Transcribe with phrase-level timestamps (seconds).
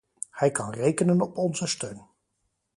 [0.29, 2.05] Hij kan rekenen op onze steun.